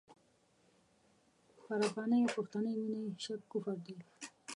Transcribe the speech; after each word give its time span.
پر 1.63 1.79
افغاني 1.87 2.19
او 2.23 2.29
پښتني 2.35 2.71
مینه 2.81 2.97
یې 3.03 3.11
شک 3.23 3.41
کفر 3.51 3.77
دی. 3.85 3.95